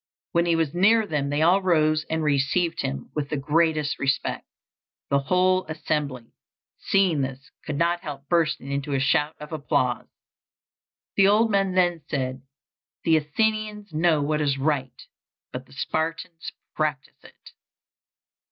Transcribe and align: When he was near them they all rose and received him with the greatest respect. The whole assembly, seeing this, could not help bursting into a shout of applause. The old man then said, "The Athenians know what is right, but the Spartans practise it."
When 0.31 0.47
he 0.47 0.55
was 0.55 0.73
near 0.73 1.05
them 1.05 1.29
they 1.29 1.43
all 1.43 1.61
rose 1.61 2.05
and 2.09 2.23
received 2.23 2.81
him 2.81 3.11
with 3.13 3.29
the 3.29 3.37
greatest 3.37 3.99
respect. 3.99 4.47
The 5.11 5.19
whole 5.19 5.63
assembly, 5.67 6.31
seeing 6.79 7.21
this, 7.21 7.51
could 7.67 7.75
not 7.75 7.99
help 7.99 8.27
bursting 8.27 8.71
into 8.71 8.95
a 8.95 8.99
shout 8.99 9.35
of 9.39 9.51
applause. 9.51 10.07
The 11.17 11.27
old 11.27 11.51
man 11.51 11.73
then 11.75 12.01
said, 12.09 12.41
"The 13.03 13.15
Athenians 13.17 13.93
know 13.93 14.23
what 14.23 14.41
is 14.41 14.57
right, 14.57 15.03
but 15.51 15.67
the 15.67 15.73
Spartans 15.73 16.51
practise 16.75 17.23
it." 17.23 17.51